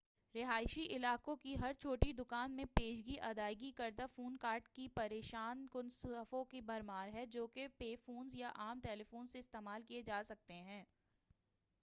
[0.35, 5.89] رہائشی علاقوں کی ہر چھوٹی دکان میں پیشگی ادائیگی کردہ فون کارڈز کی پریشان کن
[5.91, 10.21] صفوں کی بھرمار ہے جو کہ پے فونز یا عام ٹیلیفونز سے استعمال کیے جا
[10.25, 10.83] سکتے ہیں